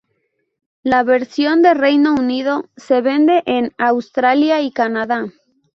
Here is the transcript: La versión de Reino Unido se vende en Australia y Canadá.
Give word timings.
La 0.81 1.03
versión 1.03 1.61
de 1.61 1.75
Reino 1.75 2.15
Unido 2.15 2.67
se 2.75 3.01
vende 3.03 3.43
en 3.45 3.71
Australia 3.77 4.59
y 4.59 4.71
Canadá. 4.71 5.29